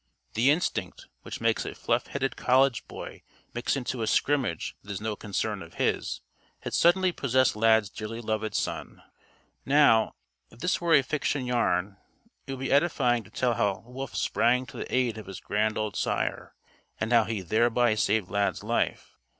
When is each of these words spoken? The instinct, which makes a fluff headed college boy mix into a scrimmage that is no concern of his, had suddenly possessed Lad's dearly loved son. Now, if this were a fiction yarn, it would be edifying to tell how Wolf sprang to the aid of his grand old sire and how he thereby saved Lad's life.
The 0.33 0.49
instinct, 0.49 1.05
which 1.21 1.39
makes 1.41 1.63
a 1.63 1.75
fluff 1.75 2.07
headed 2.07 2.35
college 2.35 2.87
boy 2.87 3.21
mix 3.53 3.75
into 3.75 4.01
a 4.01 4.07
scrimmage 4.07 4.75
that 4.81 4.89
is 4.91 4.99
no 4.99 5.15
concern 5.15 5.61
of 5.61 5.75
his, 5.75 6.21
had 6.61 6.73
suddenly 6.73 7.11
possessed 7.11 7.55
Lad's 7.55 7.87
dearly 7.91 8.19
loved 8.19 8.55
son. 8.55 9.03
Now, 9.63 10.15
if 10.49 10.57
this 10.57 10.81
were 10.81 10.95
a 10.95 11.03
fiction 11.03 11.45
yarn, 11.45 11.97
it 12.47 12.53
would 12.53 12.61
be 12.61 12.71
edifying 12.71 13.23
to 13.25 13.29
tell 13.29 13.53
how 13.53 13.83
Wolf 13.85 14.15
sprang 14.15 14.65
to 14.65 14.77
the 14.77 14.91
aid 14.91 15.19
of 15.19 15.27
his 15.27 15.39
grand 15.39 15.77
old 15.77 15.95
sire 15.95 16.55
and 16.99 17.13
how 17.13 17.25
he 17.25 17.41
thereby 17.41 17.93
saved 17.93 18.31
Lad's 18.31 18.63
life. 18.63 19.15